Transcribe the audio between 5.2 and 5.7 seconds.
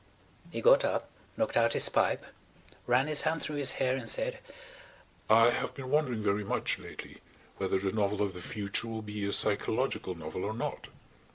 "I